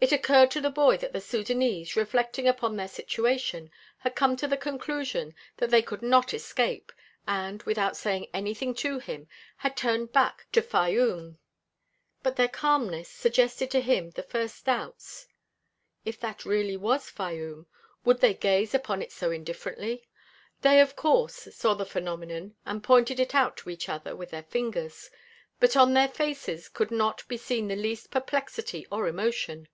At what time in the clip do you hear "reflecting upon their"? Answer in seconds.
1.96-2.86